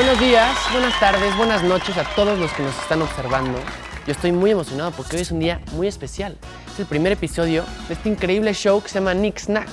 Buenos 0.00 0.18
días, 0.18 0.56
buenas 0.72 0.98
tardes, 0.98 1.36
buenas 1.36 1.62
noches 1.62 1.94
a 1.98 2.04
todos 2.14 2.38
los 2.38 2.50
que 2.54 2.62
nos 2.62 2.74
están 2.78 3.02
observando. 3.02 3.58
Yo 4.06 4.12
estoy 4.12 4.32
muy 4.32 4.50
emocionado 4.50 4.92
porque 4.92 5.16
hoy 5.16 5.22
es 5.22 5.30
un 5.30 5.40
día 5.40 5.60
muy 5.72 5.88
especial. 5.88 6.38
Es 6.72 6.80
el 6.80 6.86
primer 6.86 7.12
episodio 7.12 7.66
de 7.86 7.92
este 7.92 8.08
increíble 8.08 8.54
show 8.54 8.82
que 8.82 8.88
se 8.88 8.94
llama 8.94 9.12
Nick 9.12 9.38
Snack, 9.38 9.68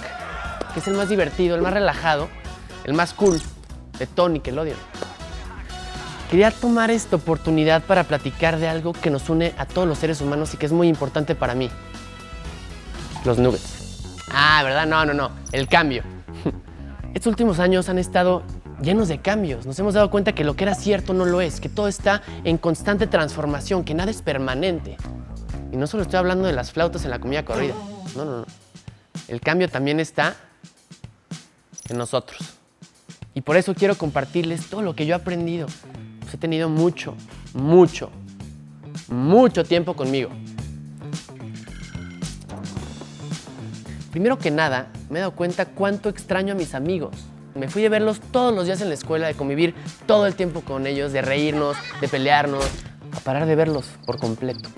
que 0.73 0.81
es 0.81 0.87
el 0.89 0.95
más 0.95 1.07
divertido, 1.07 1.55
el 1.55 1.61
más 1.61 1.71
relajado, 1.71 2.27
el 2.83 2.93
más 2.93 3.13
cool 3.13 3.41
de 3.99 4.05
Tony 4.05 4.39
odio. 4.39 4.75
Quería 6.29 6.51
tomar 6.51 6.91
esta 6.91 7.15
oportunidad 7.15 7.81
para 7.83 8.03
platicar 8.03 8.57
de 8.57 8.67
algo 8.67 8.91
que 8.91 9.09
nos 9.09 9.29
une 9.29 9.53
a 9.57 9.65
todos 9.65 9.87
los 9.87 9.97
seres 9.97 10.19
humanos 10.19 10.53
y 10.53 10.57
que 10.57 10.65
es 10.65 10.73
muy 10.73 10.89
importante 10.89 11.35
para 11.35 11.55
mí. 11.55 11.69
Los 13.23 13.37
nuggets. 13.37 14.03
Ah, 14.33 14.61
¿verdad? 14.61 14.87
No, 14.87 15.05
no, 15.05 15.13
no. 15.13 15.31
El 15.53 15.69
cambio. 15.69 16.03
Estos 17.13 17.31
últimos 17.31 17.59
años 17.59 17.87
han 17.87 17.97
estado 17.97 18.43
llenos 18.81 19.07
de 19.07 19.19
cambios. 19.19 19.65
Nos 19.65 19.77
hemos 19.79 19.93
dado 19.93 20.09
cuenta 20.09 20.33
que 20.33 20.43
lo 20.43 20.55
que 20.55 20.63
era 20.63 20.75
cierto 20.75 21.13
no 21.13 21.25
lo 21.25 21.41
es, 21.41 21.59
que 21.59 21.69
todo 21.69 21.87
está 21.87 22.21
en 22.43 22.57
constante 22.57 23.07
transformación, 23.07 23.83
que 23.83 23.93
nada 23.93 24.11
es 24.11 24.21
permanente. 24.21 24.97
Y 25.71 25.77
no 25.77 25.87
solo 25.87 26.03
estoy 26.03 26.17
hablando 26.17 26.45
de 26.45 26.53
las 26.53 26.71
flautas 26.71 27.03
en 27.03 27.11
la 27.11 27.19
comida 27.19 27.43
corrida. 27.43 27.73
No, 28.15 28.25
no, 28.25 28.37
no. 28.39 28.45
El 29.27 29.41
cambio 29.41 29.67
también 29.69 29.99
está 29.99 30.35
en 31.89 31.97
nosotros. 31.97 32.39
Y 33.33 33.41
por 33.41 33.57
eso 33.57 33.75
quiero 33.75 33.95
compartirles 33.95 34.69
todo 34.69 34.81
lo 34.81 34.95
que 34.95 35.05
yo 35.05 35.13
he 35.13 35.17
aprendido. 35.17 35.67
Pues 36.21 36.33
he 36.33 36.37
tenido 36.37 36.69
mucho, 36.69 37.15
mucho, 37.53 38.09
mucho 39.09 39.63
tiempo 39.63 39.95
conmigo. 39.95 40.29
Primero 44.11 44.39
que 44.39 44.49
nada, 44.49 44.87
me 45.09 45.19
he 45.19 45.21
dado 45.21 45.35
cuenta 45.35 45.65
cuánto 45.65 46.09
extraño 46.09 46.53
a 46.53 46.55
mis 46.55 46.73
amigos. 46.73 47.15
Me 47.57 47.67
fui 47.67 47.83
a 47.83 47.89
verlos 47.89 48.21
todos 48.31 48.53
los 48.53 48.65
días 48.65 48.81
en 48.81 48.89
la 48.89 48.93
escuela, 48.93 49.25
de 49.25 49.33
convivir 49.33 49.73
todo 50.05 50.27
el 50.27 50.35
tiempo 50.35 50.61
con 50.61 50.85
ellos, 50.85 51.11
de 51.11 51.23
reírnos, 51.23 51.75
de 51.99 52.07
pelearnos, 52.07 52.63
a 53.11 53.19
parar 53.21 53.47
de 53.47 53.55
verlos 53.55 53.87
por 54.05 54.19
completo. 54.19 54.69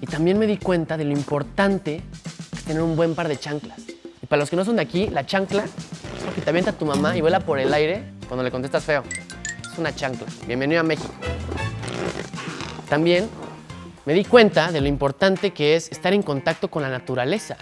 Y 0.00 0.06
también 0.06 0.40
me 0.40 0.48
di 0.48 0.56
cuenta 0.56 0.96
de 0.96 1.04
lo 1.04 1.12
importante 1.12 2.02
que 2.50 2.56
es 2.56 2.64
tener 2.64 2.82
un 2.82 2.96
buen 2.96 3.14
par 3.14 3.28
de 3.28 3.38
chanclas. 3.38 3.78
Y 4.20 4.26
para 4.26 4.40
los 4.40 4.50
que 4.50 4.56
no 4.56 4.64
son 4.64 4.76
de 4.76 4.82
aquí, 4.82 5.06
la 5.06 5.24
chancla 5.24 5.64
es 5.64 6.24
lo 6.26 6.34
que 6.34 6.40
te 6.40 6.50
avienta 6.50 6.72
tu 6.72 6.84
mamá 6.86 7.16
y 7.16 7.20
vuela 7.20 7.38
por 7.38 7.60
el 7.60 7.72
aire 7.72 8.02
cuando 8.26 8.42
le 8.42 8.50
contestas 8.50 8.82
feo. 8.82 9.04
Es 9.72 9.78
una 9.78 9.94
chancla. 9.94 10.26
Bienvenido 10.48 10.80
a 10.80 10.84
México. 10.84 11.14
También 12.88 13.28
me 14.06 14.12
di 14.12 14.24
cuenta 14.24 14.72
de 14.72 14.80
lo 14.80 14.88
importante 14.88 15.52
que 15.52 15.76
es 15.76 15.88
estar 15.92 16.12
en 16.12 16.22
contacto 16.22 16.68
con 16.68 16.82
la 16.82 16.88
naturaleza. 16.88 17.56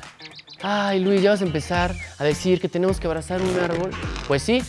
Ay, 0.65 1.01
Luis, 1.01 1.21
ya 1.21 1.31
vas 1.31 1.41
a 1.41 1.45
empezar 1.45 1.93
a 2.19 2.25
decir 2.25 2.61
que 2.61 2.69
tenemos 2.69 3.01
que 3.01 3.09
abrazar 3.09 3.43
un 3.43 3.59
árbol. 3.59 3.91
Pues 4.29 4.45
sí, 4.45 4.63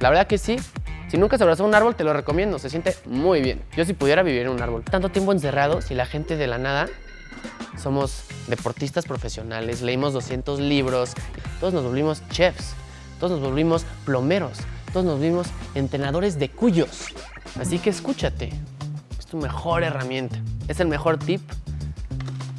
la 0.00 0.10
verdad 0.10 0.26
que 0.26 0.38
sí. 0.38 0.56
Si 1.08 1.16
nunca 1.18 1.36
has 1.36 1.42
abrazado 1.42 1.68
un 1.68 1.74
árbol, 1.74 1.94
te 1.94 2.02
lo 2.02 2.12
recomiendo. 2.12 2.58
Se 2.58 2.68
siente 2.68 2.96
muy 3.06 3.40
bien. 3.40 3.62
Yo 3.76 3.84
si 3.84 3.92
pudiera 3.92 4.24
vivir 4.24 4.42
en 4.42 4.48
un 4.48 4.60
árbol. 4.60 4.82
Tanto 4.82 5.08
tiempo 5.08 5.30
encerrado, 5.30 5.82
si 5.82 5.94
la 5.94 6.04
gente 6.04 6.36
de 6.36 6.48
la 6.48 6.58
nada 6.58 6.88
somos 7.80 8.24
deportistas 8.48 9.04
profesionales, 9.04 9.82
leímos 9.82 10.12
200 10.14 10.58
libros, 10.58 11.12
todos 11.60 11.72
nos 11.72 11.84
volvimos 11.84 12.28
chefs, 12.30 12.74
todos 13.20 13.30
nos 13.30 13.40
volvimos 13.40 13.86
plomeros, 14.04 14.58
todos 14.92 15.06
nos 15.06 15.18
volvimos 15.18 15.46
entrenadores 15.76 16.40
de 16.40 16.48
cuyos. 16.48 17.06
Así 17.60 17.78
que 17.78 17.90
escúchate. 17.90 18.50
Es 19.16 19.26
tu 19.26 19.36
mejor 19.36 19.84
herramienta. 19.84 20.40
Es 20.66 20.80
el 20.80 20.88
mejor 20.88 21.18
tip 21.18 21.40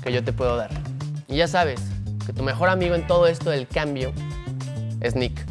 que 0.02 0.14
yo 0.14 0.24
te 0.24 0.32
puedo 0.32 0.56
dar. 0.56 0.70
Y 1.28 1.36
ya 1.36 1.50
sabes 1.50 1.82
que 2.28 2.33
tu 2.33 2.44
mejor 2.44 2.67
amigo 2.67 2.94
en 2.94 3.08
todo 3.08 3.25
esto 3.25 3.50
del 3.50 3.70
cambio 3.70 4.11
es 5.00 5.16
Nick. 5.16 5.45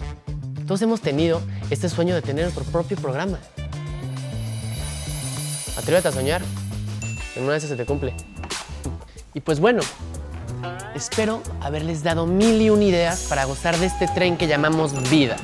Todos 0.67 0.83
hemos 0.83 1.01
tenido 1.01 1.41
este 1.71 1.89
sueño 1.89 2.15
de 2.15 2.21
tener 2.21 2.45
nuestro 2.45 2.65
propio 2.65 2.99
programa. 2.99 3.39
Atrévete 5.79 6.09
a 6.09 6.13
soñar. 6.13 6.43
En 7.35 7.45
una 7.45 7.53
de 7.53 7.59
esas 7.59 7.71
se 7.71 7.77
te 7.77 7.87
cumple. 7.87 8.13
Y 9.33 9.41
pues 9.41 9.59
bueno, 9.59 9.81
espero 10.95 11.43
haberles 11.63 12.03
dado 12.03 12.27
mil 12.27 12.61
y 12.61 12.69
un 12.69 12.83
ideas 12.83 13.21
para 13.27 13.47
gozar 13.47 13.79
de 13.79 13.87
este 13.87 14.07
tren 14.09 14.37
que 14.37 14.47
llamamos 14.47 15.09
vida. 15.09 15.37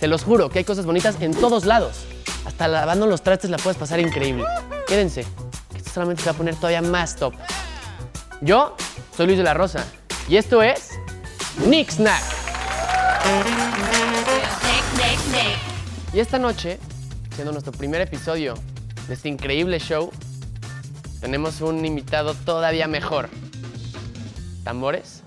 Se 0.00 0.08
los 0.08 0.24
juro 0.24 0.50
que 0.50 0.58
hay 0.58 0.64
cosas 0.64 0.86
bonitas 0.86 1.16
en 1.20 1.34
todos 1.34 1.66
lados. 1.66 2.00
Hasta 2.44 2.66
lavando 2.66 3.06
los 3.06 3.22
trastes 3.22 3.48
la 3.48 3.58
puedes 3.58 3.78
pasar 3.78 4.00
increíble. 4.00 4.44
Quédense, 4.88 5.24
que 5.70 5.78
esto 5.78 5.90
solamente 5.90 6.22
se 6.22 6.30
va 6.30 6.34
a 6.34 6.36
poner 6.36 6.56
todavía 6.56 6.82
más 6.82 7.14
top. 7.14 7.34
Yo 8.40 8.74
soy 9.16 9.26
Luis 9.26 9.38
de 9.38 9.44
la 9.44 9.54
Rosa 9.54 9.84
y 10.30 10.36
esto 10.36 10.62
es 10.62 10.90
Nick 11.66 11.90
Snack. 11.90 12.22
Y 16.12 16.20
esta 16.20 16.38
noche, 16.38 16.78
siendo 17.34 17.50
nuestro 17.50 17.72
primer 17.72 18.00
episodio 18.00 18.54
de 19.08 19.14
este 19.14 19.28
increíble 19.28 19.80
show, 19.80 20.12
tenemos 21.20 21.60
un 21.60 21.84
invitado 21.84 22.34
todavía 22.34 22.86
mejor. 22.86 23.28
¿Tambores? 24.62 25.24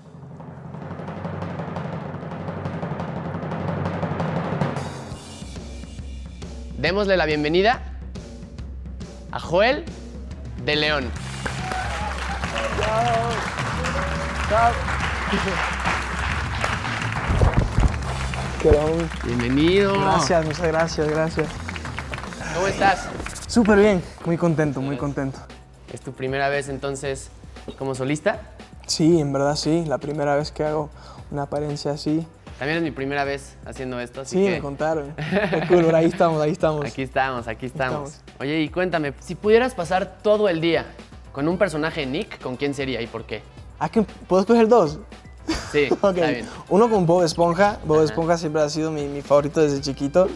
Démosle 6.78 7.18
la 7.18 7.26
bienvenida 7.26 7.82
a 9.32 9.38
Joel 9.38 9.84
de 10.64 10.76
León. 10.76 11.10
Bienvenido. 19.24 19.92
Gracias, 20.00 20.44
muchas 20.44 20.66
gracias, 20.66 21.08
gracias. 21.08 21.48
¿Cómo 22.54 22.66
estás? 22.66 23.08
Súper 23.46 23.78
bien, 23.78 24.02
muy 24.24 24.36
contento, 24.36 24.80
muy 24.80 24.96
contento. 24.96 25.38
¿Es 25.92 26.00
tu 26.00 26.12
primera 26.12 26.48
vez 26.48 26.68
entonces 26.68 27.30
como 27.78 27.94
solista? 27.94 28.40
Sí, 28.86 29.20
en 29.20 29.32
verdad 29.32 29.56
sí, 29.56 29.84
la 29.86 29.98
primera 29.98 30.36
vez 30.36 30.50
que 30.50 30.64
hago 30.64 30.90
una 31.30 31.42
apariencia 31.42 31.92
así. 31.92 32.26
También 32.58 32.78
es 32.78 32.84
mi 32.84 32.90
primera 32.90 33.24
vez 33.24 33.56
haciendo 33.66 33.98
esto, 34.00 34.20
así 34.20 34.36
Sí, 34.38 34.44
que 34.44 34.50
me 34.52 34.60
contaron. 34.60 35.14
Qué 35.16 35.66
cool, 35.68 35.94
ahí 35.94 36.06
estamos, 36.06 36.40
ahí 36.40 36.52
estamos. 36.52 36.84
aquí 36.86 37.02
estamos, 37.02 37.48
aquí 37.48 37.66
estamos. 37.66 38.10
estamos. 38.12 38.40
Oye, 38.40 38.60
y 38.60 38.68
cuéntame, 38.68 39.12
si 39.20 39.34
pudieras 39.34 39.74
pasar 39.74 40.18
todo 40.22 40.48
el 40.48 40.60
día 40.60 40.86
con 41.32 41.48
un 41.48 41.58
personaje 41.58 42.06
Nick, 42.06 42.40
¿con 42.40 42.56
quién 42.56 42.74
sería 42.74 43.00
y 43.00 43.06
por 43.06 43.24
qué? 43.24 43.42
Ah, 43.78 43.88
que 43.88 44.02
¿Puedo 44.02 44.40
escoger 44.42 44.68
dos? 44.68 44.98
Sí, 45.72 45.88
Ok. 46.00 46.16
está 46.16 46.26
bien. 46.30 46.48
Uno 46.68 46.88
con 46.90 47.06
Bob 47.06 47.22
Esponja. 47.22 47.78
Bob 47.84 47.96
Ajá. 47.98 48.04
Esponja 48.06 48.38
siempre 48.38 48.62
ha 48.62 48.68
sido 48.68 48.90
mi, 48.90 49.06
mi 49.06 49.22
favorito 49.22 49.60
desde 49.60 49.80
chiquito. 49.80 50.28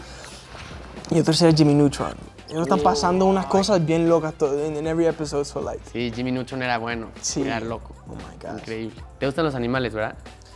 Y 1.11 1.19
otro 1.19 1.33
sería 1.33 1.55
Jimmy 1.55 1.73
Neutron. 1.73 2.13
Ellos 2.49 2.63
están 2.63 2.79
pasando 2.79 3.25
unas 3.25 3.45
cosas 3.45 3.83
bien 3.85 4.09
locas 4.09 4.33
en, 4.41 4.85
every 4.87 5.05
episode, 5.05 5.45
so 5.45 5.61
like. 5.61 5.81
Sí, 5.91 6.11
Jimmy 6.15 6.31
Neutron 6.31 6.63
era 6.63 6.77
bueno, 6.79 7.07
Sí. 7.21 7.41
era 7.43 7.59
loco. 7.59 7.93
Oh 8.07 8.15
my 8.15 8.37
God. 8.41 8.59
Increíble. 8.59 9.03
¿Te 9.19 9.25
gustan 9.27 9.45
los 9.45 9.53
animales, 9.55 9.93
verdad? 9.93 10.15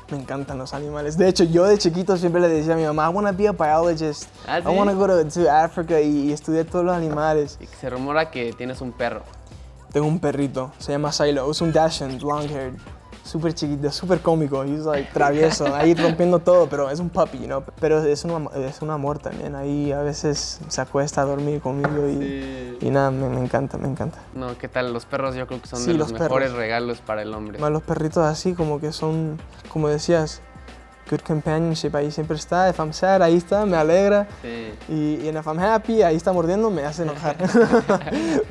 Me 0.09 0.17
encantan 0.17 0.57
los 0.57 0.73
animales. 0.73 1.17
De 1.17 1.27
hecho, 1.29 1.43
yo 1.43 1.65
de 1.65 1.77
chiquito 1.77 2.17
siempre 2.17 2.41
le 2.41 2.49
decía 2.49 2.73
a 2.73 2.77
mi 2.77 2.83
mamá, 2.83 3.09
I 3.09 3.13
want 3.13 3.27
to 3.27 3.33
be 3.35 3.47
a 3.47 3.51
biologist. 3.51 4.25
¿Ah, 4.47 4.59
I 4.59 4.63
sí? 4.63 4.67
want 4.69 4.89
to 4.91 4.97
go 4.97 5.07
to, 5.07 5.23
to 5.27 5.51
Africa 5.51 5.99
y, 6.01 6.29
y 6.29 6.31
estudiar 6.33 6.65
todos 6.65 6.83
los 6.83 6.95
animales. 6.95 7.57
Y 7.61 7.67
se 7.67 7.89
rumora 7.89 8.29
que 8.31 8.53
tienes 8.53 8.81
un 8.81 8.91
perro. 8.91 9.21
Tengo 9.91 10.07
un 10.07 10.19
perrito, 10.19 10.71
se 10.79 10.91
llama 10.91 11.11
Silo. 11.11 11.49
Es 11.49 11.61
un 11.61 11.71
Dachshund, 11.71 12.21
long 12.23 12.47
haired. 12.49 12.73
Súper 13.33 13.55
chiquito, 13.55 13.91
súper 13.91 14.19
cómico. 14.19 14.63
He's 14.63 14.85
like 14.85 15.11
travieso, 15.11 15.73
ahí 15.73 15.95
rompiendo 15.95 16.38
todo, 16.38 16.67
pero 16.69 16.91
es 16.91 16.99
un 16.99 17.09
puppy, 17.09 17.47
¿no? 17.47 17.63
Pero 17.79 18.03
es 18.03 18.23
un, 18.25 18.47
es 18.53 18.79
un 18.83 18.91
amor 18.91 19.17
también. 19.17 19.55
Ahí 19.55 19.91
a 19.91 20.03
veces 20.03 20.59
se 20.67 20.81
acuesta 20.81 21.21
a 21.21 21.25
dormir 21.25 21.59
conmigo 21.59 22.07
y, 22.07 22.77
y 22.79 22.89
nada, 22.91 23.09
me, 23.09 23.27
me 23.29 23.39
encanta, 23.39 23.79
me 23.79 23.88
encanta. 23.88 24.19
No, 24.35 24.55
¿qué 24.59 24.67
tal? 24.67 24.94
Los 24.94 25.05
perros 25.07 25.33
yo 25.33 25.47
creo 25.47 25.59
que 25.59 25.67
son 25.67 25.79
Sí, 25.79 25.94
de 25.94 25.97
los, 25.97 26.11
los 26.11 26.21
mejores 26.21 26.51
regalos 26.51 27.01
para 27.01 27.23
el 27.23 27.33
hombre. 27.33 27.57
Más 27.57 27.71
los 27.71 27.81
perritos 27.81 28.24
así, 28.24 28.53
como 28.53 28.80
que 28.80 28.91
son, 28.91 29.39
como 29.69 29.88
decías, 29.88 30.39
good 31.09 31.21
companionship. 31.21 31.95
Ahí 31.95 32.12
siempre 32.12 32.38
está. 32.38 32.69
If 32.69 32.77
I'm 32.77 32.94
sad, 32.94 33.24
ahí 33.24 33.38
está, 33.38 33.65
me 33.65 33.77
alegra. 33.77 34.27
Sí. 34.44 34.74
Y, 34.89 34.94
y 35.25 35.30
if 35.30 35.47
I'm 35.47 35.57
happy, 35.57 36.03
ahí 36.03 36.18
está 36.18 36.31
mordiendo, 36.31 36.69
me 36.69 36.83
hace 36.85 37.01
enojar. 37.01 37.35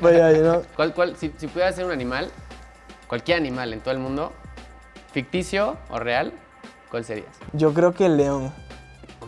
But 0.01 0.11
yeah, 0.11 0.33
you 0.33 0.41
know, 0.41 0.61
¿Cuál, 0.75 0.93
cuál, 0.93 1.15
si, 1.15 1.31
si 1.37 1.47
pudieras 1.47 1.73
ser 1.73 1.85
un 1.85 1.91
animal, 1.91 2.27
cualquier 3.07 3.37
animal 3.37 3.71
en 3.71 3.79
todo 3.79 3.93
el 3.93 3.99
mundo, 3.99 4.33
ficticio 5.13 5.77
o 5.89 5.99
real, 5.99 6.33
¿cuál 6.91 7.05
serías? 7.05 7.29
yo 7.53 7.73
creo 7.73 7.93
que 7.93 8.07
el 8.07 8.17
león. 8.17 8.51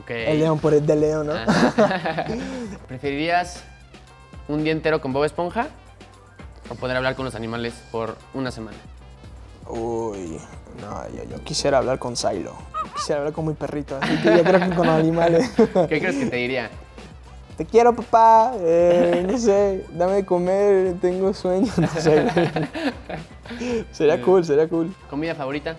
El 0.07 0.39
león 0.39 0.59
por 0.59 0.73
el 0.73 0.85
de 0.85 0.95
león, 0.95 1.27
¿no? 1.27 1.33
Ah. 1.33 2.25
¿Preferirías 2.87 3.63
un 4.47 4.63
día 4.63 4.71
entero 4.71 5.01
con 5.01 5.13
Bob 5.13 5.23
Esponja 5.23 5.67
o 6.69 6.75
poder 6.75 6.97
hablar 6.97 7.15
con 7.15 7.25
los 7.25 7.33
animales 7.33 7.73
por 7.91 8.15
una 8.33 8.51
semana? 8.51 8.77
Uy, 9.67 10.39
no, 10.79 11.09
yo, 11.09 11.23
yo 11.23 11.43
quisiera 11.43 11.79
hablar 11.79 11.97
con 11.97 12.15
Silo. 12.15 12.53
Quisiera 12.95 13.21
hablar 13.21 13.33
con 13.33 13.47
mi 13.47 13.53
perrito, 13.53 13.97
así 13.99 14.15
que 14.17 14.37
yo 14.37 14.43
creo 14.43 14.59
que 14.59 14.75
con 14.75 14.85
los 14.85 14.95
animales. 14.95 15.49
¿Qué 15.89 15.99
crees 15.99 16.15
que 16.17 16.25
te 16.27 16.35
diría? 16.35 16.69
Te 17.57 17.65
quiero, 17.65 17.95
papá. 17.95 18.53
eh, 18.59 19.25
no 19.29 19.37
sé, 19.37 19.85
dame 19.93 20.13
de 20.15 20.25
comer, 20.25 20.95
tengo 20.99 21.33
sueño. 21.33 21.71
No 21.77 21.87
sé. 21.87 22.25
sería 23.91 24.21
cool, 24.21 24.43
sería 24.43 24.67
cool. 24.67 24.93
¿Comida 25.09 25.35
favorita? 25.35 25.75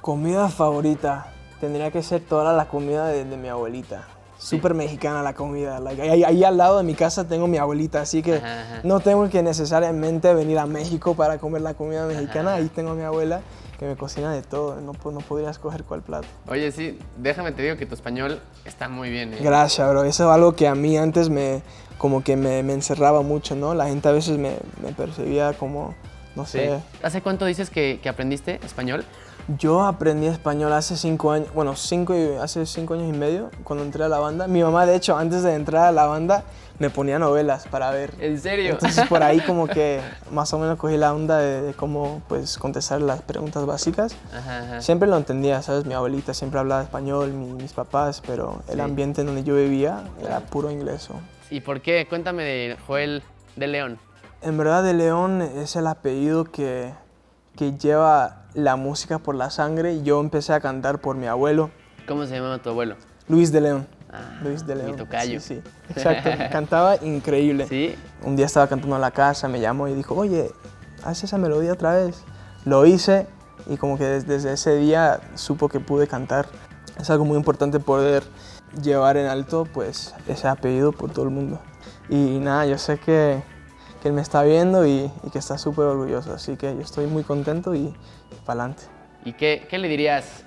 Comida 0.00 0.48
favorita. 0.48 1.32
Tendría 1.60 1.90
que 1.90 2.02
ser 2.02 2.20
toda 2.22 2.52
la 2.52 2.66
comida 2.68 3.08
de, 3.08 3.24
de 3.24 3.36
mi 3.36 3.48
abuelita. 3.48 4.06
súper 4.38 4.74
mexicana 4.74 5.22
la 5.22 5.34
comida. 5.34 5.80
Like, 5.80 6.00
ahí, 6.02 6.24
ahí 6.24 6.44
al 6.44 6.56
lado 6.56 6.78
de 6.78 6.84
mi 6.84 6.94
casa 6.94 7.26
tengo 7.26 7.46
mi 7.46 7.56
abuelita, 7.58 8.02
así 8.02 8.22
que 8.22 8.36
Ajá, 8.36 8.60
ajá. 8.62 8.80
no 8.84 9.00
tengo 9.00 9.28
que 9.30 9.42
necesariamente 9.42 10.32
venir 10.34 10.58
a 10.58 10.66
México 10.66 11.14
para 11.14 11.38
comer 11.38 11.62
la 11.62 11.74
comida 11.74 12.06
mexicana. 12.06 12.50
Ajá. 12.52 12.58
Ahí 12.60 12.68
tengo 12.68 12.90
a 12.90 12.94
mi 12.94 13.02
abuela 13.02 13.40
que 13.78 13.86
me 13.86 13.96
cocina 13.96 14.32
de 14.32 14.42
todo. 14.42 14.80
No, 14.80 14.92
no 14.92 15.18
podría 15.20 15.50
escoger 15.50 15.84
cuál 15.84 16.02
plato. 16.02 16.26
Oye, 16.48 16.72
sí, 16.72 16.98
déjame 17.16 17.52
te 17.52 17.62
digo 17.62 17.76
que 17.76 17.86
tu 17.86 17.94
español 17.94 18.40
está 18.64 18.88
muy 18.88 19.10
bien. 19.10 19.34
¿eh? 19.34 19.38
Gracias, 19.42 19.88
bro. 19.88 20.04
Eso 20.04 20.28
es 20.30 20.34
algo 20.34 20.54
que 20.54 20.66
a 20.68 20.74
mí 20.74 20.96
antes 20.96 21.28
me, 21.28 21.62
como 21.98 22.22
que 22.24 22.36
me, 22.36 22.62
me 22.62 22.72
encerraba 22.72 23.22
mucho, 23.22 23.54
¿no? 23.54 23.74
La 23.74 23.86
gente 23.88 24.08
a 24.08 24.12
veces 24.12 24.38
me, 24.38 24.56
me 24.82 24.92
percibía 24.92 25.52
como, 25.54 25.94
no 26.34 26.44
Sí. 26.46 26.58
sé. 26.58 26.80
¿Hace 27.02 27.20
cuánto 27.22 27.44
dices 27.44 27.70
que, 27.70 28.00
que 28.02 28.08
aprendiste 28.08 28.60
español? 28.64 29.04
Yo 29.58 29.84
aprendí 29.84 30.26
español 30.26 30.72
hace 30.72 30.96
cinco 30.96 31.30
años, 31.30 31.52
bueno, 31.54 31.76
cinco 31.76 32.16
y- 32.16 32.34
hace 32.42 32.66
cinco 32.66 32.94
años 32.94 33.14
y 33.14 33.16
medio, 33.16 33.50
cuando 33.62 33.84
entré 33.84 34.02
a 34.02 34.08
la 34.08 34.18
banda. 34.18 34.48
Mi 34.48 34.60
mamá, 34.62 34.86
de 34.86 34.96
hecho, 34.96 35.16
antes 35.16 35.44
de 35.44 35.54
entrar 35.54 35.84
a 35.86 35.92
la 35.92 36.06
banda, 36.06 36.42
me 36.78 36.90
ponía 36.90 37.18
novelas 37.18 37.66
para 37.68 37.90
ver. 37.90 38.12
¿En 38.20 38.40
serio? 38.40 38.72
Entonces 38.72 39.06
por 39.08 39.22
ahí 39.22 39.40
como 39.40 39.66
que 39.68 40.00
más 40.30 40.52
o 40.52 40.58
menos 40.58 40.78
cogí 40.78 40.96
la 40.96 41.14
onda 41.14 41.38
de, 41.38 41.62
de 41.62 41.74
cómo 41.74 42.22
pues 42.28 42.58
contestar 42.58 43.00
las 43.00 43.22
preguntas 43.22 43.64
básicas. 43.66 44.14
Ajá, 44.32 44.58
ajá. 44.62 44.80
Siempre 44.82 45.08
lo 45.08 45.16
entendía, 45.16 45.62
¿sabes? 45.62 45.84
Mi 45.86 45.94
abuelita 45.94 46.34
siempre 46.34 46.60
hablaba 46.60 46.82
español, 46.82 47.32
mi- 47.32 47.52
mis 47.54 47.72
papás, 47.72 48.22
pero 48.26 48.62
el 48.68 48.74
Sí. 48.76 48.80
ambiente 48.80 49.20
en 49.22 49.28
donde 49.28 49.44
yo 49.44 49.54
vivía 49.56 50.04
era 50.22 50.40
puro 50.40 50.70
inglés. 50.70 51.08
¿Y 51.50 51.60
por 51.60 51.80
qué? 51.80 52.06
Cuéntame 52.08 52.42
de 52.44 52.76
Joel 52.86 53.22
de 53.56 53.66
León. 53.68 53.98
En 54.42 54.58
verdad 54.58 54.82
de 54.82 54.92
León 54.94 55.40
es 55.42 55.76
el 55.76 55.86
apellido 55.86 56.44
que, 56.44 56.92
que 57.56 57.72
lleva 57.78 58.42
la 58.54 58.76
música 58.76 59.18
por 59.18 59.34
la 59.34 59.50
sangre 59.50 60.02
yo 60.02 60.20
empecé 60.20 60.52
a 60.52 60.60
cantar 60.60 60.98
por 61.00 61.16
mi 61.16 61.26
abuelo, 61.26 61.70
¿Cómo 62.06 62.24
se 62.26 62.34
llamaba 62.36 62.58
tu 62.58 62.70
abuelo? 62.70 62.96
Luis 63.28 63.50
de 63.50 63.60
León. 63.60 63.86
Ah, 64.16 64.40
Luis 64.42 64.66
de 64.66 64.74
mi 64.74 64.82
León. 64.82 64.96
tocayo. 64.96 65.40
Sí, 65.40 65.56
sí. 65.56 65.62
Exacto. 65.90 66.30
Cantaba 66.50 66.96
increíble. 66.96 67.66
¿Sí? 67.68 67.94
Un 68.22 68.36
día 68.36 68.46
estaba 68.46 68.66
cantando 68.66 68.96
en 68.96 69.02
la 69.02 69.10
casa, 69.10 69.48
me 69.48 69.60
llamó 69.60 69.88
y 69.88 69.94
dijo, 69.94 70.14
oye, 70.14 70.50
haz 71.04 71.22
esa 71.24 71.38
melodía 71.38 71.72
otra 71.72 71.94
vez. 71.94 72.24
Lo 72.64 72.86
hice 72.86 73.26
y 73.68 73.76
como 73.76 73.98
que 73.98 74.04
desde, 74.04 74.52
ese 74.52 74.76
día 74.76 75.20
supo 75.34 75.68
que 75.68 75.80
pude 75.80 76.06
cantar. 76.06 76.46
Es 76.98 77.10
algo 77.10 77.24
muy 77.24 77.36
importante 77.36 77.78
poder 77.78 78.22
llevar 78.82 79.16
en 79.16 79.26
alto 79.26 79.66
pues 79.72 80.14
ese 80.26 80.48
apellido 80.48 80.92
por 80.92 81.12
todo 81.12 81.24
el 81.24 81.30
mundo. 81.30 81.60
Y, 82.08 82.38
nada, 82.38 82.66
yo 82.66 82.78
sé 82.78 82.98
que, 82.98 83.42
que 84.00 84.08
él 84.08 84.14
me 84.14 84.22
está 84.22 84.42
viendo 84.42 84.86
y, 84.86 85.10
y 85.24 85.30
que 85.30 85.38
está 85.38 85.58
súper 85.58 85.84
orgulloso, 85.84 86.32
así 86.32 86.56
que 86.56 86.74
yo 86.74 86.80
estoy 86.80 87.06
muy 87.06 87.22
contento 87.22 87.74
y, 87.74 87.94
para 88.44 88.62
adelante. 88.62 88.84
¿Y 89.24 89.32
qué, 89.32 89.66
qué 89.68 89.78
le 89.78 89.88
dirías 89.88 90.44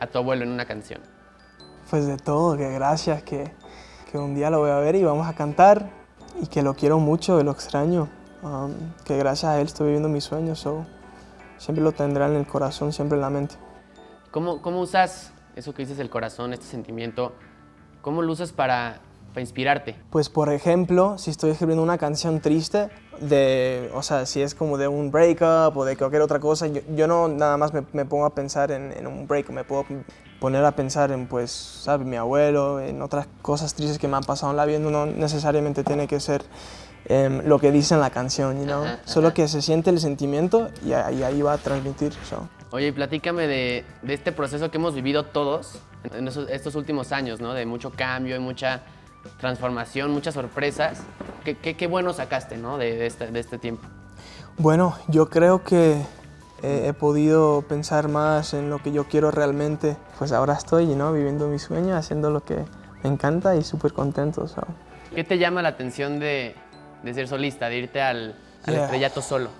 a 0.00 0.06
tu 0.08 0.18
abuelo 0.18 0.42
en 0.42 0.50
una 0.50 0.66
canción? 0.66 1.00
Pues 1.92 2.06
de 2.06 2.16
todo, 2.16 2.56
que 2.56 2.72
gracias, 2.72 3.22
que, 3.22 3.52
que 4.10 4.16
un 4.16 4.34
día 4.34 4.48
lo 4.48 4.60
voy 4.60 4.70
a 4.70 4.78
ver 4.78 4.94
y 4.94 5.04
vamos 5.04 5.26
a 5.26 5.34
cantar 5.34 5.90
y 6.40 6.46
que 6.46 6.62
lo 6.62 6.72
quiero 6.72 6.98
mucho, 6.98 7.38
y 7.38 7.44
lo 7.44 7.50
extraño, 7.50 8.08
um, 8.42 8.72
que 9.04 9.18
gracias 9.18 9.52
a 9.52 9.60
él 9.60 9.66
estoy 9.66 9.88
viviendo 9.88 10.08
mis 10.08 10.24
sueños, 10.24 10.58
so, 10.58 10.86
siempre 11.58 11.84
lo 11.84 11.92
tendrá 11.92 12.28
en 12.28 12.36
el 12.36 12.46
corazón, 12.46 12.94
siempre 12.94 13.16
en 13.16 13.20
la 13.20 13.28
mente. 13.28 13.56
¿Cómo, 14.30 14.62
cómo 14.62 14.80
usas 14.80 15.34
eso 15.54 15.74
que 15.74 15.82
dices, 15.82 15.98
el 15.98 16.08
corazón, 16.08 16.54
este 16.54 16.64
sentimiento? 16.64 17.34
¿Cómo 18.00 18.22
lo 18.22 18.32
usas 18.32 18.52
para, 18.52 19.00
para 19.28 19.42
inspirarte? 19.42 19.94
Pues 20.08 20.30
por 20.30 20.50
ejemplo, 20.50 21.18
si 21.18 21.30
estoy 21.30 21.50
escribiendo 21.50 21.82
una 21.82 21.98
canción 21.98 22.40
triste, 22.40 22.88
de, 23.20 23.90
o 23.92 24.02
sea, 24.02 24.24
si 24.24 24.40
es 24.40 24.54
como 24.54 24.78
de 24.78 24.88
un 24.88 25.10
breakup 25.10 25.76
o 25.76 25.84
de 25.84 25.98
cualquier 25.98 26.22
otra 26.22 26.40
cosa, 26.40 26.68
yo, 26.68 26.80
yo 26.96 27.06
no 27.06 27.28
nada 27.28 27.58
más 27.58 27.74
me, 27.74 27.84
me 27.92 28.06
pongo 28.06 28.24
a 28.24 28.34
pensar 28.34 28.70
en, 28.70 28.92
en 28.92 29.06
un 29.06 29.28
breakup, 29.28 29.52
me 29.52 29.64
puedo 29.64 29.84
poner 30.42 30.64
a 30.64 30.72
pensar 30.72 31.12
en, 31.12 31.28
pues, 31.28 31.52
¿sabes? 31.52 32.04
Mi 32.04 32.16
abuelo, 32.16 32.80
en 32.80 33.00
otras 33.00 33.28
cosas 33.42 33.74
tristes 33.74 34.00
que 34.00 34.08
me 34.08 34.16
han 34.16 34.24
pasado 34.24 34.50
en 34.50 34.56
la 34.56 34.64
vida, 34.64 34.80
no 34.80 35.06
necesariamente 35.06 35.84
tiene 35.84 36.08
que 36.08 36.18
ser 36.18 36.42
em, 37.04 37.42
lo 37.46 37.60
que 37.60 37.70
dice 37.70 37.94
en 37.94 38.00
la 38.00 38.10
canción, 38.10 38.58
you 38.58 38.64
know? 38.64 38.82
Ajá, 38.82 38.98
Solo 39.04 39.28
ajá. 39.28 39.34
que 39.34 39.46
se 39.46 39.62
siente 39.62 39.90
el 39.90 40.00
sentimiento 40.00 40.68
y, 40.84 40.94
ahí- 40.94 41.18
y 41.18 41.22
ahí 41.22 41.42
va 41.42 41.52
a 41.52 41.58
transmitir. 41.58 42.12
so. 42.28 42.48
Oye, 42.72 42.88
y 42.88 42.92
platícame 42.92 43.46
de, 43.46 43.84
de 44.02 44.14
este 44.14 44.32
proceso 44.32 44.68
que 44.72 44.78
hemos 44.78 44.94
vivido 44.96 45.26
todos 45.26 45.78
en 46.12 46.26
esos- 46.26 46.48
estos 46.50 46.74
últimos 46.74 47.12
años, 47.12 47.40
¿no? 47.40 47.54
De 47.54 47.64
mucho 47.64 47.90
cambio, 47.92 48.34
de 48.34 48.40
mucha 48.40 48.82
transformación, 49.40 50.10
muchas 50.10 50.34
sorpresas. 50.34 50.98
¿Qué, 51.44 51.56
qué, 51.56 51.76
qué 51.76 51.86
bueno 51.86 52.12
sacaste, 52.12 52.56
¿no? 52.56 52.78
De, 52.78 52.96
de 52.96 53.06
este, 53.06 53.28
de 53.30 53.38
este 53.38 53.58
tiempo. 53.58 53.86
Bueno, 54.58 54.96
yo 55.08 55.28
creo 55.28 55.62
que 55.62 56.02
eh, 56.62 56.86
he 56.88 56.92
podido 56.92 57.62
pensar 57.62 58.08
más 58.08 58.54
en 58.54 58.70
lo 58.70 58.78
que 58.82 58.92
yo 58.92 59.04
quiero 59.08 59.30
realmente. 59.30 59.96
Pues 60.18 60.32
ahora 60.32 60.54
estoy, 60.54 60.86
¿no? 60.94 61.12
Viviendo 61.12 61.48
mi 61.48 61.58
sueño, 61.58 61.96
haciendo 61.96 62.30
lo 62.30 62.42
que 62.44 62.56
me 63.02 63.10
encanta 63.10 63.56
y 63.56 63.62
súper 63.64 63.92
contento. 63.92 64.46
so. 64.48 64.62
¿Qué 65.14 65.24
te 65.24 65.38
llama 65.38 65.60
la 65.62 65.70
atención 65.70 66.18
de, 66.18 66.54
de 67.02 67.14
ser 67.14 67.28
solista, 67.28 67.68
de 67.68 67.78
irte 67.78 68.00
al, 68.00 68.36
al 68.64 68.74
Yeah. 68.74 68.84
estrellato 68.84 69.20
solo? 69.22 69.50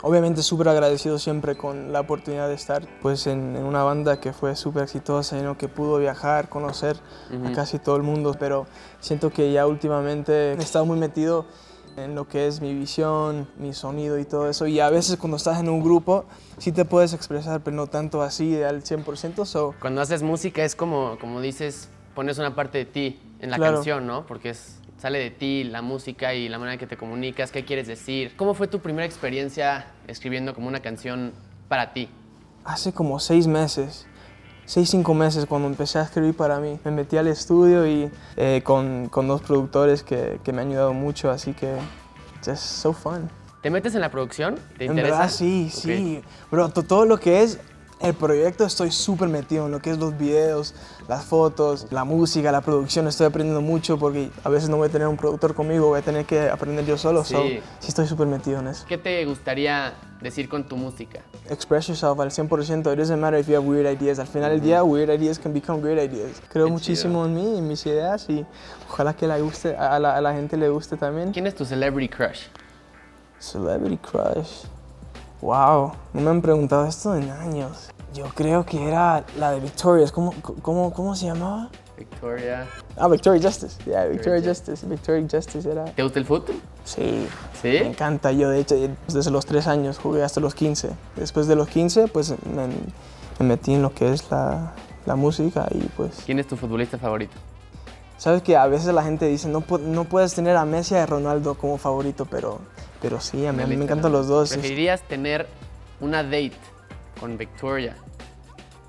Obviamente 0.00 0.44
súper 0.44 0.68
agradecido 0.68 1.18
siempre 1.18 1.56
con 1.56 1.92
la 1.92 1.98
oportunidad 2.00 2.46
de 2.46 2.54
estar 2.54 2.86
pues 3.02 3.26
en, 3.26 3.56
en 3.56 3.64
una 3.64 3.82
banda 3.82 4.20
que 4.20 4.32
fue 4.32 4.54
súper 4.54 4.84
exitosa 4.84 5.36
y 5.36 5.42
¿no? 5.42 5.58
que 5.58 5.66
pudo 5.66 5.98
viajar, 5.98 6.48
conocer 6.48 6.96
a 7.44 7.52
casi 7.52 7.80
todo 7.80 7.96
el 7.96 8.04
mundo, 8.04 8.36
pero 8.38 8.66
siento 9.00 9.30
que 9.30 9.50
ya 9.50 9.66
últimamente 9.66 10.52
he 10.52 10.58
estado 10.62 10.84
muy 10.86 11.00
metido 11.00 11.46
en 11.96 12.14
lo 12.14 12.28
que 12.28 12.46
es 12.46 12.60
mi 12.60 12.74
visión, 12.74 13.48
mi 13.58 13.72
sonido 13.72 14.18
y 14.18 14.24
todo 14.24 14.48
eso 14.48 14.66
y 14.66 14.80
a 14.80 14.90
veces 14.90 15.16
cuando 15.16 15.36
estás 15.36 15.58
en 15.60 15.68
un 15.68 15.82
grupo 15.82 16.24
sí 16.58 16.72
te 16.72 16.84
puedes 16.84 17.12
expresar, 17.12 17.60
pero 17.62 17.76
no 17.76 17.86
tanto 17.86 18.22
así 18.22 18.60
al 18.62 18.82
100%, 18.82 19.44
so 19.44 19.74
Cuando 19.80 20.00
haces 20.00 20.22
música 20.22 20.64
es 20.64 20.74
como, 20.74 21.18
como 21.20 21.40
dices, 21.40 21.88
pones 22.14 22.38
una 22.38 22.54
parte 22.54 22.78
de 22.78 22.84
ti 22.84 23.20
en 23.40 23.50
la 23.50 23.56
Claro. 23.56 23.74
canción, 23.74 24.06
¿no? 24.06 24.26
Porque 24.26 24.50
es, 24.50 24.80
sale 24.98 25.18
de 25.18 25.30
ti 25.30 25.64
la 25.64 25.82
música 25.82 26.34
y 26.34 26.48
la 26.48 26.58
manera 26.58 26.74
en 26.74 26.78
que 26.80 26.86
te 26.86 26.96
comunicas, 26.96 27.52
qué 27.52 27.64
quieres 27.64 27.86
decir. 27.86 28.34
¿Cómo 28.36 28.54
fue 28.54 28.66
tu 28.66 28.80
primera 28.80 29.06
experiencia 29.06 29.86
escribiendo 30.08 30.54
como 30.54 30.66
una 30.68 30.80
canción 30.80 31.32
para 31.68 31.92
ti? 31.92 32.08
hace 32.64 32.92
como 32.92 33.18
seis 33.18 33.46
meses, 33.46 34.06
seis, 34.68 34.90
cinco 34.90 35.14
meses 35.14 35.46
cuando 35.46 35.66
empecé 35.66 35.98
a 35.98 36.02
escribir 36.02 36.36
para 36.36 36.60
mí. 36.60 36.78
Me 36.84 36.90
metí 36.90 37.16
al 37.16 37.26
estudio 37.26 37.86
y 37.86 38.10
eh, 38.36 38.60
con, 38.62 39.08
con 39.08 39.26
dos 39.26 39.40
productores 39.40 40.02
que, 40.02 40.38
que 40.44 40.52
me 40.52 40.60
han 40.62 40.68
ayudado 40.68 40.92
mucho, 40.92 41.30
así 41.30 41.54
que 41.54 41.74
es 42.46 42.60
so 42.60 42.92
fun. 42.92 43.28
¿Te 43.62 43.70
metes 43.70 43.94
en 43.96 44.02
la 44.02 44.10
producción? 44.10 44.54
¿Te 44.76 44.84
En 44.84 44.92
interesa? 44.92 45.16
verdad 45.18 45.30
sí, 45.32 45.68
Ok. 45.74 45.80
sí. 45.82 46.22
Bro, 46.50 46.68
to- 46.68 46.84
todo 46.84 47.06
lo 47.06 47.18
que 47.18 47.42
es 47.42 47.58
el 48.00 48.14
proyecto 48.14 48.64
estoy 48.64 48.90
súper 48.92 49.28
metido 49.28 49.66
en 49.66 49.72
lo 49.72 49.80
que 49.80 49.90
es 49.90 49.98
los 49.98 50.16
videos, 50.16 50.74
las 51.08 51.24
fotos, 51.24 51.86
la 51.90 52.04
música, 52.04 52.52
la 52.52 52.60
producción. 52.60 53.08
Estoy 53.08 53.26
aprendiendo 53.26 53.60
mucho 53.60 53.98
porque 53.98 54.30
a 54.44 54.48
veces 54.48 54.68
no 54.68 54.76
voy 54.76 54.88
a 54.88 54.92
tener 54.92 55.08
un 55.08 55.16
productor 55.16 55.54
conmigo, 55.54 55.88
voy 55.88 55.98
a 55.98 56.02
tener 56.02 56.24
que 56.24 56.48
aprender 56.48 56.84
yo 56.86 56.96
solo. 56.96 57.24
So, 57.24 57.42
Sí. 57.42 57.60
sí 57.80 57.88
estoy 57.88 58.06
súper 58.06 58.26
metido 58.28 58.60
en 58.60 58.68
eso. 58.68 58.84
¿Qué 58.88 58.98
te 58.98 59.24
gustaría 59.24 59.94
decir 60.20 60.48
con 60.48 60.66
tu 60.68 60.76
música? 60.76 61.20
express 61.50 61.88
yourself 61.88 62.20
al 62.20 62.30
100%. 62.30 62.92
It 62.92 62.98
doesn't 62.98 63.18
matter 63.20 63.38
if 63.40 63.48
you 63.48 63.56
have 63.56 63.66
weird 63.66 63.86
ideas. 63.90 64.18
Al 64.18 64.26
final 64.26 64.50
del 64.50 64.60
día, 64.60 64.84
weird 64.84 65.10
ideas 65.10 65.38
can 65.38 65.52
become 65.52 65.80
great 65.80 65.98
ideas. 65.98 66.40
Creo 66.52 66.66
Qué 66.66 66.72
muchísimo 66.72 67.24
en 67.24 67.34
mí, 67.34 67.58
en 67.58 67.66
mis 67.66 67.84
ideas 67.86 68.28
y 68.28 68.44
ojalá 68.88 69.14
que 69.14 69.26
la 69.26 69.38
guste, 69.38 69.74
a, 69.76 69.98
la, 69.98 70.14
a 70.16 70.20
la 70.20 70.32
gente 70.34 70.56
le 70.56 70.68
guste 70.68 70.96
también. 70.96 71.32
¿Quién 71.32 71.46
es 71.46 71.54
tu 71.54 71.64
celebrity 71.64 72.08
crush? 72.14 72.42
Celebrity 73.38 73.96
crush. 73.98 74.64
Wow, 75.40 75.92
no 76.14 76.20
me 76.20 76.30
han 76.30 76.42
preguntado 76.42 76.86
esto 76.86 77.14
en 77.14 77.30
años. 77.30 77.90
Yo 78.12 78.26
creo 78.34 78.64
que 78.66 78.88
era 78.88 79.24
la 79.38 79.52
de 79.52 79.60
Victorious. 79.60 80.10
¿Cómo, 80.10 80.34
cómo, 80.62 80.92
cómo 80.92 81.14
se 81.14 81.26
llamaba? 81.26 81.68
Victoria. 81.96 82.66
Ah, 82.96 83.08
Victoria 83.08 83.40
Justice. 83.42 83.76
Yeah, 83.84 84.04
Victoria 84.06 84.36
Victoria 84.36 84.48
Justice. 84.48 84.86
Victoria 84.86 85.28
Justice 85.30 85.70
era. 85.70 85.84
¿Te 85.84 86.02
gusta 86.02 86.18
el 86.18 86.24
fútbol? 86.24 86.56
Sí, 86.84 87.28
¿Sí? 87.60 87.68
me 87.68 87.88
encanta. 87.88 88.32
Yo, 88.32 88.50
de 88.50 88.60
hecho, 88.60 88.76
desde 89.06 89.30
los 89.30 89.46
3 89.46 89.66
años 89.66 89.98
jugué 89.98 90.22
hasta 90.22 90.40
los 90.40 90.54
15. 90.54 90.90
Después 91.16 91.46
de 91.46 91.56
los 91.56 91.68
15, 91.68 92.08
pues 92.08 92.30
me, 92.46 92.66
me 93.38 93.46
metí 93.46 93.74
en 93.74 93.82
lo 93.82 93.92
que 93.92 94.12
es 94.12 94.30
la, 94.30 94.72
la 95.06 95.16
música 95.16 95.66
y 95.70 95.80
pues... 95.96 96.22
¿Quién 96.24 96.38
es 96.38 96.46
tu 96.46 96.56
futbolista 96.56 96.98
favorito? 96.98 97.36
Sabes 98.16 98.42
que 98.42 98.56
a 98.56 98.66
veces 98.66 98.92
la 98.92 99.02
gente 99.04 99.26
dice, 99.26 99.48
no, 99.48 99.62
no 99.80 100.04
puedes 100.04 100.34
tener 100.34 100.56
a 100.56 100.64
Messi 100.64 100.94
y 100.94 100.98
a 100.98 101.06
Ronaldo 101.06 101.54
como 101.54 101.78
favorito, 101.78 102.26
pero, 102.28 102.58
pero 103.00 103.20
sí, 103.20 103.46
a 103.46 103.52
mí, 103.52 103.62
a 103.62 103.66
mí 103.66 103.76
me 103.76 103.84
encantan 103.84 104.12
los 104.12 104.28
dos. 104.28 104.50
¿Preferirías 104.50 105.02
tener 105.02 105.46
una 106.00 106.22
date 106.22 106.52
con 107.20 107.36
Victoria 107.38 107.96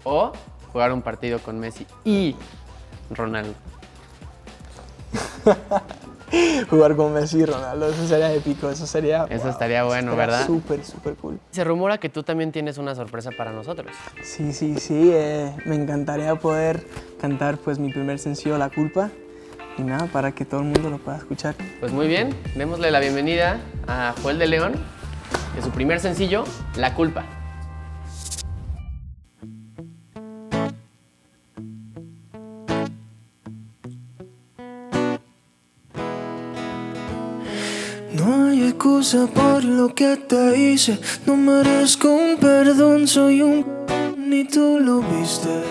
o 0.03 0.31
jugar 0.71 0.91
un 0.93 1.01
partido 1.01 1.39
con 1.39 1.59
Messi 1.59 1.85
y 2.03 2.35
Ronaldo? 3.11 3.53
Jugar 6.69 6.95
con 6.95 7.13
Messi 7.13 7.39
y 7.39 7.45
Ronaldo, 7.45 7.89
eso 7.89 8.07
sería 8.07 8.31
épico, 8.31 8.69
eso 8.69 8.85
sería... 8.85 9.25
Eso 9.29 9.49
estaría 9.49 9.83
bueno, 9.83 10.11
estaría 10.11 10.25
¿verdad? 10.37 10.45
Súper, 10.45 10.85
súper 10.85 11.15
cool. 11.15 11.39
Se 11.49 11.63
rumora 11.63 11.97
que 11.97 12.09
tú 12.09 12.21
también 12.21 12.51
tienes 12.51 12.77
una 12.77 12.93
sorpresa 12.93 13.31
para 13.35 13.51
nosotros. 13.51 13.91
Sí, 14.23 14.53
sí, 14.53 14.77
sí, 14.79 15.09
eh, 15.11 15.55
me 15.65 15.75
encantaría 15.75 16.35
poder 16.35 16.85
cantar 17.19 17.57
pues 17.57 17.79
mi 17.79 17.91
primer 17.91 18.19
sencillo, 18.19 18.59
La 18.59 18.69
Culpa, 18.69 19.09
y 19.77 19.81
nada, 19.83 20.07
para 20.07 20.31
que 20.31 20.45
todo 20.45 20.61
el 20.61 20.67
mundo 20.67 20.89
lo 20.89 20.97
pueda 20.97 21.17
escuchar. 21.17 21.55
Pues 21.79 21.91
muy 21.91 22.07
bien, 22.07 22.35
démosle 22.55 22.91
la 22.91 22.99
bienvenida 22.99 23.59
a 23.87 24.13
Joel 24.21 24.39
de 24.39 24.47
León 24.47 24.73
de 25.55 25.61
su 25.61 25.71
primer 25.71 25.99
sencillo, 25.99 26.43
La 26.75 26.93
culpa. 26.93 27.25
No 38.13 38.47
hay 38.47 38.67
excusa 38.67 39.27
por 39.27 39.63
lo 39.63 39.93
que 39.95 40.17
te 40.17 40.57
hice, 40.57 40.99
no 41.25 41.37
merezco 41.37 42.09
un 42.09 42.37
perdón, 42.37 43.07
soy 43.07 43.41
un... 43.41 43.65
ni 44.17 44.43
tú 44.45 44.79
lo 44.79 45.01
viste. 45.01 45.63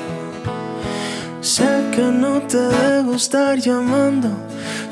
Sé 1.41 1.91
que 1.93 2.03
no 2.03 2.43
te 2.43 2.59
debo 2.59 3.15
estar 3.15 3.59
llamando. 3.59 4.29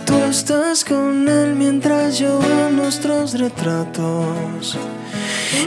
Tú 0.04 0.14
estás 0.30 0.84
con 0.84 1.28
él 1.28 1.54
mientras 1.56 2.18
yo 2.18 2.38
veo 2.38 2.70
nuestros 2.70 3.34
retratos. 3.38 4.78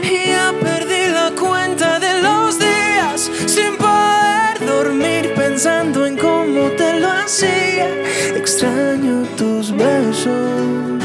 Y 0.02 0.30
ya 0.30 0.54
perdí 0.58 1.12
la 1.12 1.32
cuenta 1.38 1.98
de 1.98 2.22
los 2.22 2.58
días 2.58 3.30
sin 3.46 3.76
poder 3.76 4.66
dormir 4.66 5.34
pensando 5.34 6.06
en 6.06 6.16
cómo 6.16 6.70
te 6.70 6.98
lo 6.98 7.08
hacía. 7.10 7.88
Extraño 8.34 9.26
tus 9.36 9.72
besos, 9.72 11.04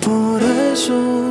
por 0.00 0.42
eso. 0.72 1.29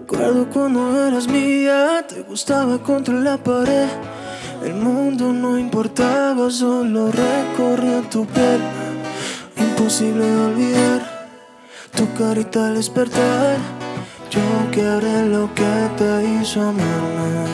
Recuerdo 0.00 0.48
cuando 0.50 1.06
eras 1.06 1.28
mía, 1.28 2.04
te 2.08 2.22
gustaba 2.22 2.78
contra 2.82 3.14
la 3.14 3.36
pared. 3.36 3.88
El 4.64 4.74
mundo 4.74 5.32
no 5.32 5.58
importaba, 5.58 6.50
solo 6.50 7.12
recorría 7.12 8.02
tu 8.10 8.26
piel. 8.26 8.60
Imposible 9.56 10.24
de 10.24 10.46
olvidar 10.46 11.18
tu 11.94 12.12
carita 12.14 12.66
al 12.66 12.74
despertar. 12.74 13.56
Yo 14.30 14.40
quebré 14.72 15.26
lo 15.26 15.52
que 15.54 15.90
te 15.96 16.24
hizo 16.24 16.60
amarme. 16.62 17.46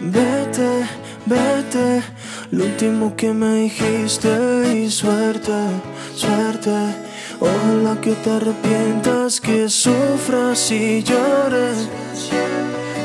Vete, 0.00 0.86
vete, 1.26 2.02
lo 2.50 2.64
último 2.64 3.14
que 3.16 3.32
me 3.32 3.54
dijiste 3.62 4.74
y 4.74 4.90
suerte, 4.90 5.52
suerte. 6.16 6.70
Ojalá 7.40 8.00
que 8.00 8.12
te 8.12 8.30
arrepientas, 8.30 9.40
que 9.40 9.68
sufras 9.68 10.70
y 10.70 11.02
llores. 11.02 11.88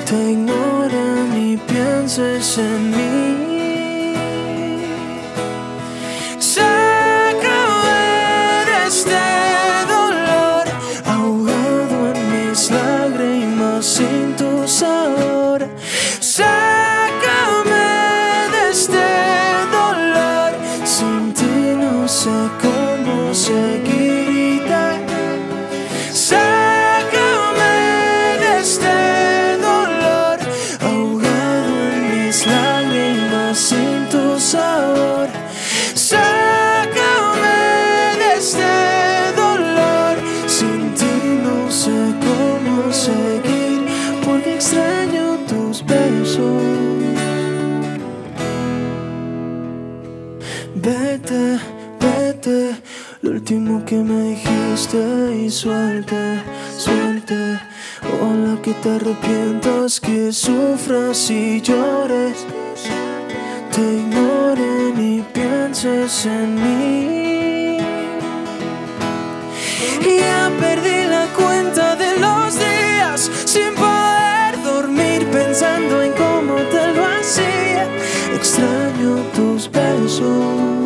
Te 0.06 0.32
ignoren 0.32 1.30
y 1.38 1.58
pienses 1.58 2.58
en 2.58 2.90
mí. 2.92 3.39
Lo 53.22 53.32
último 53.32 53.84
que 53.86 53.96
me 53.96 54.32
dijiste 54.32 55.44
y 55.46 55.50
suelte, 55.50 56.42
suelte. 56.78 57.60
Ojalá 58.02 58.62
que 58.62 58.74
te 58.74 58.90
arrepientas, 58.92 60.00
que 60.00 60.32
sufras 60.32 61.30
y 61.30 61.62
llores. 61.62 62.46
Te 63.74 63.82
ignoren 63.82 64.96
y 65.00 65.22
pienses 65.34 66.26
en 66.26 66.56
mí. 66.56 67.78
Ya 70.20 70.52
perdí 70.60 71.08
la 71.08 71.26
cuenta 71.36 71.96
de 71.96 72.18
los 72.20 72.56
días 72.56 73.30
sin 73.46 73.74
poder 73.76 74.62
dormir 74.64 75.26
pensando 75.32 76.02
en 76.02 76.12
cómo 76.14 76.56
te 76.74 76.94
lo 76.94 77.06
hacía. 77.06 77.88
Extraño 78.36 79.12
tus 79.36 79.70
besos, 79.72 80.79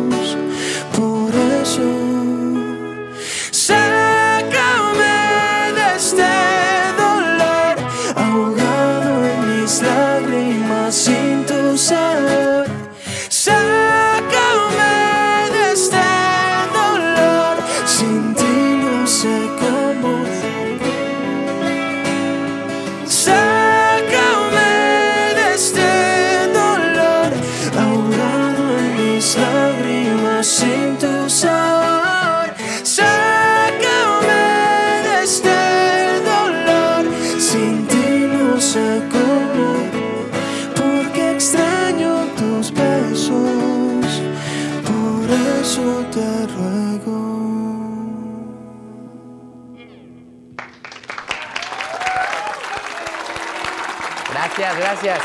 Gracias, 54.44 54.76
gracias. 54.76 55.18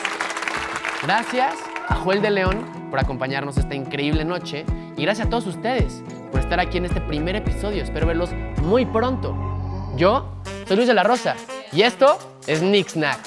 Gracias 1.04 1.54
a 1.90 1.96
Joel 1.96 2.22
de 2.22 2.30
León 2.30 2.88
por 2.90 3.00
acompañarnos 3.00 3.58
esta 3.58 3.76
increíble 3.76 4.24
noche 4.24 4.66
y 4.96 5.02
gracias 5.02 5.28
a 5.28 5.30
todos 5.30 5.46
ustedes 5.46 6.02
por 6.32 6.40
estar 6.40 6.58
aquí 6.62 6.78
en 6.78 6.86
este 6.86 7.02
primer 7.02 7.36
episodio. 7.36 7.84
Espero 7.84 8.08
verlos 8.08 8.30
muy 8.62 8.86
pronto. 8.86 9.36
Yo 9.98 10.26
soy 10.66 10.78
Luis 10.78 10.88
de 10.88 10.94
la 10.94 11.04
Rosa 11.04 11.36
y 11.74 11.82
esto 11.82 12.18
es 12.48 12.62
Nick 12.62 12.88
Snack. 12.88 13.20